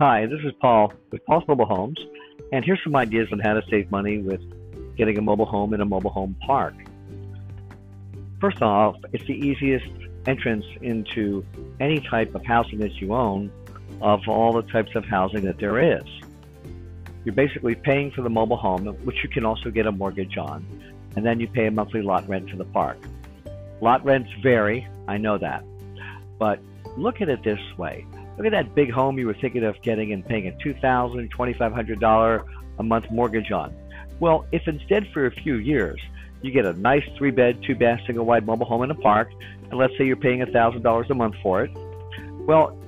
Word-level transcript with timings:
Hi, 0.00 0.26
this 0.26 0.38
is 0.44 0.52
Paul 0.60 0.92
with 1.10 1.26
Paul's 1.26 1.42
Mobile 1.48 1.66
Homes, 1.66 1.98
and 2.52 2.64
here's 2.64 2.78
some 2.84 2.94
ideas 2.94 3.26
on 3.32 3.40
how 3.40 3.54
to 3.54 3.62
save 3.68 3.90
money 3.90 4.18
with 4.18 4.40
getting 4.96 5.18
a 5.18 5.20
mobile 5.20 5.44
home 5.44 5.74
in 5.74 5.80
a 5.80 5.84
mobile 5.84 6.10
home 6.10 6.36
park. 6.46 6.74
First 8.40 8.62
off, 8.62 8.94
it's 9.12 9.26
the 9.26 9.32
easiest 9.32 9.90
entrance 10.28 10.64
into 10.82 11.44
any 11.80 11.98
type 11.98 12.32
of 12.36 12.44
housing 12.44 12.78
that 12.78 12.92
you 13.00 13.12
own 13.12 13.50
of 14.00 14.20
all 14.28 14.52
the 14.52 14.62
types 14.70 14.94
of 14.94 15.04
housing 15.04 15.44
that 15.46 15.58
there 15.58 15.96
is. 15.96 16.04
You're 17.24 17.34
basically 17.34 17.74
paying 17.74 18.12
for 18.12 18.22
the 18.22 18.30
mobile 18.30 18.56
home, 18.56 18.86
which 19.04 19.16
you 19.24 19.28
can 19.28 19.44
also 19.44 19.68
get 19.68 19.86
a 19.86 19.90
mortgage 19.90 20.36
on, 20.38 20.64
and 21.16 21.26
then 21.26 21.40
you 21.40 21.48
pay 21.48 21.66
a 21.66 21.72
monthly 21.72 22.02
lot 22.02 22.28
rent 22.28 22.50
to 22.50 22.56
the 22.56 22.66
park. 22.66 22.98
Lot 23.80 24.04
rents 24.04 24.30
vary, 24.44 24.86
I 25.08 25.18
know 25.18 25.38
that, 25.38 25.64
but 26.38 26.60
look 26.96 27.20
at 27.20 27.28
it 27.28 27.42
this 27.42 27.58
way 27.76 28.06
Look 28.38 28.46
at 28.46 28.52
that 28.52 28.74
big 28.76 28.92
home 28.92 29.18
you 29.18 29.26
were 29.26 29.34
thinking 29.34 29.64
of 29.64 29.82
getting 29.82 30.12
and 30.12 30.24
paying 30.24 30.46
a 30.46 30.52
$2,000, 30.52 31.28
$2,500 31.28 32.44
a 32.78 32.82
month 32.84 33.10
mortgage 33.10 33.50
on. 33.50 33.74
Well, 34.20 34.46
if 34.52 34.68
instead 34.68 35.08
for 35.12 35.26
a 35.26 35.30
few 35.32 35.56
years 35.56 36.00
you 36.40 36.52
get 36.52 36.64
a 36.64 36.72
nice 36.74 37.02
three 37.16 37.32
bed, 37.32 37.60
two 37.64 37.74
bath, 37.74 38.00
single 38.06 38.24
wide 38.24 38.46
mobile 38.46 38.64
home 38.64 38.84
in 38.84 38.92
a 38.92 38.94
park, 38.94 39.32
and 39.70 39.74
let's 39.74 39.92
say 39.98 40.06
you're 40.06 40.14
paying 40.14 40.40
$1,000 40.40 41.10
a 41.10 41.14
month 41.14 41.34
for 41.42 41.64
it, 41.64 41.72
well, 42.46 42.78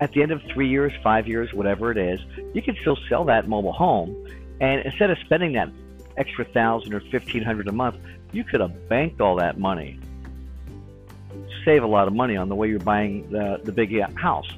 at 0.00 0.12
the 0.12 0.22
end 0.22 0.32
of 0.32 0.40
three 0.54 0.68
years, 0.68 0.92
five 1.02 1.28
years, 1.28 1.52
whatever 1.52 1.90
it 1.90 1.98
is, 1.98 2.18
you 2.54 2.62
can 2.62 2.74
still 2.80 2.96
sell 3.10 3.24
that 3.24 3.46
mobile 3.46 3.72
home. 3.72 4.16
And 4.60 4.80
instead 4.80 5.10
of 5.10 5.18
spending 5.18 5.52
that 5.52 5.68
extra 6.16 6.46
thousand 6.46 6.94
or 6.94 7.00
fifteen 7.00 7.42
hundred 7.42 7.68
a 7.68 7.72
month, 7.72 7.96
you 8.32 8.44
could 8.44 8.60
have 8.60 8.88
banked 8.88 9.20
all 9.20 9.36
that 9.36 9.58
money. 9.58 9.98
Save 11.64 11.82
a 11.82 11.86
lot 11.86 12.08
of 12.08 12.14
money 12.14 12.36
on 12.36 12.48
the 12.48 12.54
way 12.54 12.68
you're 12.68 12.78
buying 12.78 13.28
the, 13.30 13.60
the 13.64 13.72
big 13.72 13.94
uh, 13.98 14.08
house 14.14 14.48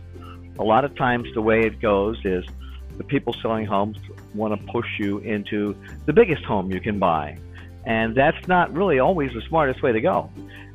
a 0.58 0.64
lot 0.64 0.84
of 0.84 0.94
times 0.96 1.28
the 1.34 1.42
way 1.42 1.66
it 1.66 1.80
goes 1.80 2.18
is 2.24 2.44
the 2.96 3.04
people 3.04 3.32
selling 3.40 3.64
homes 3.64 3.96
want 4.34 4.58
to 4.58 4.72
push 4.72 4.86
you 4.98 5.18
into 5.18 5.76
the 6.06 6.12
biggest 6.12 6.44
home 6.44 6.70
you 6.70 6.80
can 6.80 6.98
buy. 6.98 7.38
And 7.86 8.14
that's 8.14 8.48
not 8.48 8.72
really 8.74 8.98
always 8.98 9.32
the 9.32 9.40
smartest 9.48 9.82
way 9.82 9.92
to 9.92 10.00
go. 10.00 10.30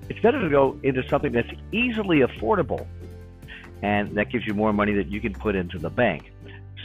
It's 0.09 0.19
better 0.19 0.41
to 0.41 0.49
go 0.49 0.79
into 0.83 1.07
something 1.09 1.31
that's 1.31 1.51
easily 1.71 2.19
affordable 2.19 2.87
and 3.81 4.15
that 4.15 4.29
gives 4.29 4.47
you 4.47 4.53
more 4.53 4.71
money 4.71 4.93
that 4.93 5.07
you 5.07 5.19
can 5.19 5.33
put 5.33 5.55
into 5.55 5.77
the 5.77 5.89
bank. 5.89 6.31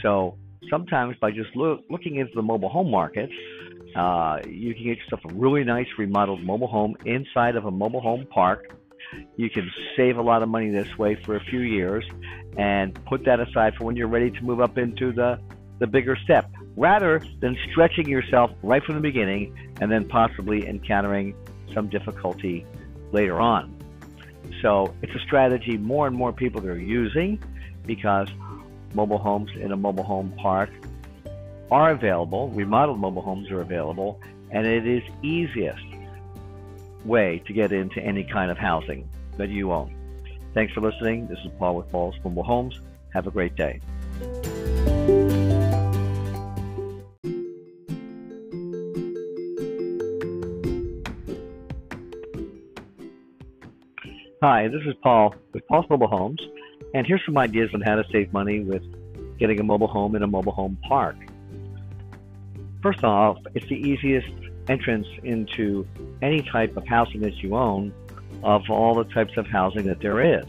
So 0.01 0.37
sometimes 0.69 1.15
by 1.17 1.31
just 1.31 1.55
look, 1.55 1.83
looking 1.89 2.17
into 2.17 2.33
the 2.35 2.41
mobile 2.41 2.69
home 2.69 2.91
market, 2.91 3.29
uh, 3.95 4.39
you 4.47 4.75
can 4.75 4.83
get 4.83 4.97
yourself 4.97 5.21
a 5.25 5.33
really 5.33 5.63
nice 5.63 5.87
remodeled 5.97 6.43
mobile 6.43 6.67
home 6.67 6.95
inside 7.05 7.55
of 7.55 7.65
a 7.65 7.71
mobile 7.71 8.01
home 8.01 8.27
park 8.29 8.78
you 9.37 9.49
can 9.49 9.69
save 9.95 10.17
a 10.17 10.21
lot 10.21 10.43
of 10.43 10.49
money 10.49 10.69
this 10.69 10.97
way 10.97 11.15
for 11.15 11.35
a 11.35 11.39
few 11.39 11.61
years 11.61 12.05
and 12.57 12.93
put 13.05 13.25
that 13.25 13.39
aside 13.39 13.75
for 13.75 13.85
when 13.85 13.95
you're 13.95 14.07
ready 14.07 14.31
to 14.31 14.41
move 14.43 14.61
up 14.61 14.77
into 14.77 15.11
the, 15.11 15.39
the 15.79 15.87
bigger 15.87 16.15
step 16.23 16.49
rather 16.75 17.21
than 17.39 17.57
stretching 17.71 18.07
yourself 18.07 18.51
right 18.63 18.83
from 18.83 18.95
the 18.95 19.01
beginning 19.01 19.55
and 19.81 19.91
then 19.91 20.07
possibly 20.07 20.67
encountering 20.67 21.35
some 21.73 21.89
difficulty 21.89 22.65
later 23.11 23.39
on. 23.39 23.75
So 24.61 24.93
it's 25.01 25.13
a 25.13 25.19
strategy 25.19 25.77
more 25.77 26.07
and 26.07 26.15
more 26.15 26.33
people 26.33 26.65
are 26.65 26.77
using 26.77 27.41
because 27.85 28.29
mobile 28.93 29.17
homes 29.17 29.51
in 29.55 29.71
a 29.71 29.77
mobile 29.77 30.03
home 30.03 30.33
park 30.37 30.69
are 31.71 31.91
available, 31.91 32.49
remodeled 32.49 32.99
mobile 32.99 33.21
homes 33.21 33.51
are 33.51 33.61
available, 33.61 34.19
and 34.51 34.65
it 34.65 34.87
is 34.87 35.03
easiest 35.21 35.83
way 37.05 37.41
to 37.47 37.53
get 37.53 37.71
into 37.71 37.99
any 38.01 38.23
kind 38.23 38.51
of 38.51 38.57
housing 38.57 39.09
that 39.37 39.49
you 39.49 39.71
own. 39.71 39.95
Thanks 40.53 40.73
for 40.73 40.81
listening. 40.81 41.27
This 41.27 41.39
is 41.39 41.51
Paul 41.57 41.75
with 41.75 41.89
Paul's 41.91 42.15
Mobile 42.23 42.43
Homes. 42.43 42.79
Have 43.13 43.27
a 43.27 43.31
great 43.31 43.55
day. 43.55 43.79
Hi, 54.41 54.69
this 54.69 54.81
is 54.87 54.95
Paul 55.03 55.35
with 55.51 55.67
Paul's 55.67 55.85
Mobile 55.89 56.07
Homes, 56.07 56.39
and 56.93 57.05
here's 57.05 57.21
some 57.25 57.37
ideas 57.37 57.71
on 57.73 57.81
how 57.81 57.95
to 57.95 58.05
save 58.09 58.31
money 58.31 58.61
with 58.61 58.83
getting 59.37 59.59
a 59.59 59.63
mobile 59.63 59.87
home 59.87 60.15
in 60.15 60.23
a 60.23 60.27
mobile 60.27 60.53
home 60.53 60.77
park. 60.87 61.17
First 62.81 63.03
off, 63.03 63.37
it's 63.53 63.67
the 63.67 63.75
easiest 63.75 64.31
entrance 64.69 65.07
into 65.23 65.85
any 66.21 66.41
type 66.41 66.77
of 66.77 66.87
housing 66.87 67.21
that 67.21 67.35
you 67.37 67.55
own 67.55 67.93
of 68.43 68.61
all 68.69 68.95
the 68.95 69.03
types 69.05 69.35
of 69.35 69.47
housing 69.47 69.85
that 69.87 69.99
there 69.99 70.21
is. 70.39 70.45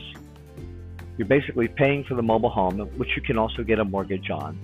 You're 1.17 1.27
basically 1.27 1.69
paying 1.69 2.05
for 2.05 2.15
the 2.15 2.23
mobile 2.23 2.51
home, 2.51 2.79
which 2.97 3.17
you 3.17 3.23
can 3.23 3.37
also 3.39 3.63
get 3.63 3.79
a 3.79 3.85
mortgage 3.85 4.31
on, 4.31 4.59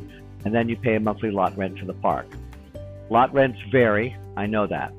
and 0.44 0.54
then 0.54 0.68
you 0.68 0.76
pay 0.76 0.94
a 0.94 1.00
monthly 1.00 1.30
lot 1.30 1.56
rent 1.56 1.78
for 1.78 1.86
the 1.86 1.94
park. 1.94 2.26
Lot 3.10 3.32
rents 3.32 3.58
vary, 3.70 4.16
I 4.36 4.46
know 4.46 4.66
that, 4.66 4.92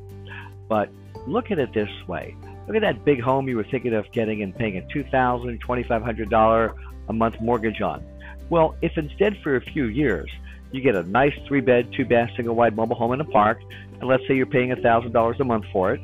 but 0.67 0.89
look 1.25 1.51
at 1.51 1.59
it 1.59 1.73
this 1.73 1.89
way. 2.07 2.35
Look 2.67 2.75
at 2.75 2.81
that 2.81 3.05
big 3.05 3.21
home 3.21 3.47
you 3.47 3.55
were 3.55 3.63
thinking 3.63 3.93
of 3.93 4.11
getting 4.11 4.41
and 4.43 4.55
paying 4.55 4.77
a 4.77 4.81
$2,000, 4.81 5.59
$2,500 5.61 6.75
a 7.07 7.13
month 7.13 7.39
mortgage 7.39 7.81
on. 7.81 8.03
Well, 8.49 8.75
if 8.81 8.97
instead 8.97 9.37
for 9.41 9.55
a 9.55 9.61
few 9.61 9.85
years 9.85 10.29
you 10.71 10.81
get 10.81 10.95
a 10.95 11.03
nice 11.03 11.33
three 11.47 11.61
bed, 11.61 11.91
two 11.93 12.05
bath, 12.05 12.31
single 12.35 12.55
wide 12.55 12.75
mobile 12.75 12.95
home 12.95 13.13
in 13.13 13.21
a 13.21 13.25
park, 13.25 13.61
and 13.99 14.07
let's 14.07 14.25
say 14.27 14.35
you're 14.35 14.45
paying 14.45 14.69
$1,000 14.69 15.39
a 15.39 15.43
month 15.43 15.65
for 15.71 15.93
it, 15.93 16.01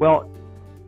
well, 0.00 0.30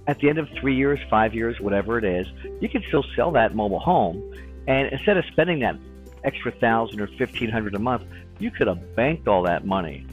at 0.06 0.18
the 0.18 0.28
end 0.28 0.38
of 0.38 0.48
three 0.60 0.74
years, 0.74 0.98
five 1.08 1.34
years, 1.34 1.60
whatever 1.60 1.98
it 1.98 2.04
is, 2.04 2.26
you 2.60 2.68
can 2.68 2.82
still 2.88 3.04
sell 3.14 3.30
that 3.32 3.54
mobile 3.54 3.78
home. 3.78 4.22
And 4.66 4.88
instead 4.92 5.16
of 5.16 5.24
spending 5.26 5.60
that 5.60 5.76
extra 6.24 6.52
thousand 6.52 7.00
or 7.00 7.06
fifteen 7.06 7.50
hundred 7.50 7.74
a 7.74 7.78
month, 7.78 8.04
you 8.38 8.50
could 8.50 8.66
have 8.66 8.96
banked 8.96 9.28
all 9.28 9.42
that 9.42 9.64
money. 9.64 10.06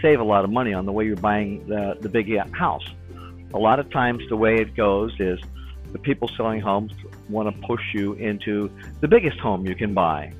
Save 0.00 0.20
a 0.20 0.24
lot 0.24 0.44
of 0.44 0.50
money 0.50 0.72
on 0.72 0.86
the 0.86 0.92
way 0.92 1.04
you're 1.04 1.16
buying 1.16 1.66
the, 1.66 1.96
the 2.00 2.08
big 2.08 2.34
uh, 2.34 2.44
house. 2.52 2.86
A 3.54 3.58
lot 3.58 3.78
of 3.78 3.90
times, 3.90 4.22
the 4.28 4.36
way 4.36 4.56
it 4.56 4.74
goes 4.74 5.14
is 5.18 5.38
the 5.92 5.98
people 5.98 6.28
selling 6.28 6.60
homes 6.60 6.92
want 7.28 7.54
to 7.54 7.66
push 7.66 7.82
you 7.92 8.14
into 8.14 8.70
the 9.00 9.08
biggest 9.08 9.38
home 9.38 9.66
you 9.66 9.74
can 9.74 9.94
buy. 9.94 10.32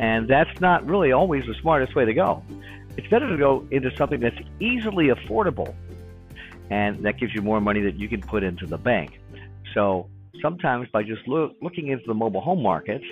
And 0.00 0.26
that's 0.26 0.60
not 0.60 0.86
really 0.86 1.12
always 1.12 1.44
the 1.44 1.54
smartest 1.60 1.94
way 1.94 2.06
to 2.06 2.14
go. 2.14 2.42
It's 2.96 3.06
better 3.08 3.28
to 3.28 3.36
go 3.36 3.68
into 3.70 3.94
something 3.96 4.18
that's 4.18 4.38
easily 4.58 5.08
affordable 5.08 5.74
and 6.70 7.04
that 7.04 7.18
gives 7.18 7.34
you 7.34 7.42
more 7.42 7.60
money 7.60 7.82
that 7.82 7.96
you 7.96 8.08
can 8.08 8.22
put 8.22 8.42
into 8.42 8.66
the 8.66 8.78
bank. 8.78 9.20
So 9.74 10.08
sometimes 10.40 10.88
by 10.90 11.02
just 11.02 11.28
look, 11.28 11.54
looking 11.60 11.88
into 11.88 12.04
the 12.06 12.14
mobile 12.14 12.40
home 12.40 12.62
market, 12.62 13.02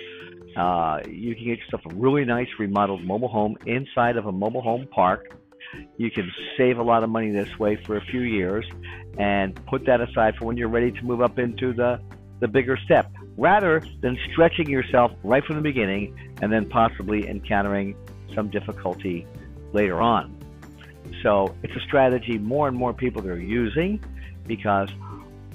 uh, 0.57 1.01
you 1.07 1.35
can 1.35 1.45
get 1.45 1.59
yourself 1.59 1.83
a 1.85 1.93
really 1.93 2.25
nice 2.25 2.47
remodeled 2.57 3.03
mobile 3.03 3.27
home 3.27 3.55
inside 3.67 4.17
of 4.17 4.25
a 4.25 4.31
mobile 4.31 4.61
home 4.61 4.87
park. 4.89 5.37
You 5.97 6.09
can 6.09 6.31
save 6.57 6.79
a 6.79 6.83
lot 6.83 7.03
of 7.03 7.11
money 7.11 7.29
this 7.29 7.59
way 7.59 7.75
for 7.85 7.97
a 7.97 8.01
few 8.01 8.21
years 8.21 8.65
and 9.19 9.53
put 9.67 9.85
that 9.85 10.01
aside 10.01 10.37
for 10.37 10.45
when 10.45 10.57
you're 10.57 10.69
ready 10.69 10.91
to 10.91 11.01
move 11.03 11.21
up 11.21 11.37
into 11.37 11.71
the, 11.71 12.01
the 12.39 12.47
bigger 12.47 12.77
step 12.83 13.11
rather 13.37 13.83
than 14.01 14.17
stretching 14.31 14.69
yourself 14.69 15.11
right 15.23 15.45
from 15.45 15.55
the 15.55 15.61
beginning 15.61 16.28
and 16.41 16.51
then 16.51 16.67
possibly 16.67 17.27
encountering 17.27 17.95
some 18.33 18.49
difficulty 18.49 19.25
later 19.73 20.01
on. 20.01 20.35
So 21.23 21.55
it's 21.63 21.75
a 21.75 21.81
strategy 21.81 22.37
more 22.37 22.67
and 22.67 22.77
more 22.77 22.93
people 22.93 23.27
are 23.27 23.37
using 23.37 24.03
because 24.45 24.89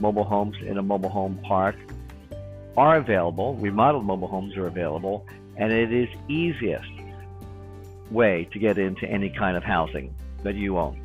mobile 0.01 0.25
homes 0.25 0.57
in 0.61 0.79
a 0.79 0.83
mobile 0.83 1.11
home 1.11 1.41
park 1.47 1.77
are 2.77 2.97
available, 2.97 3.55
remodeled 3.57 4.05
mobile 4.05 4.29
homes 4.29 4.57
are 4.57 4.67
available, 4.67 5.27
and 5.57 5.73
it 5.73 5.93
is 5.93 6.09
easiest 6.29 6.91
way 8.11 8.49
to 8.53 8.59
get 8.59 8.79
into 8.79 9.07
any 9.07 9.31
kind 9.31 9.57
of 9.57 9.63
housing 9.63 10.15
that 10.43 10.55
you 10.55 10.79
own. 10.79 11.01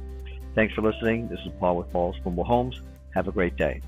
Thanks 0.56 0.73
for 0.73 0.81
listening. 0.81 1.28
This 1.28 1.39
is 1.45 1.51
Paul 1.59 1.78
with 1.78 1.91
Paul's 1.91 2.16
Mobile 2.25 2.44
Homes. 2.44 2.81
Have 3.13 3.27
a 3.27 3.31
great 3.31 3.56
day. 3.56 3.81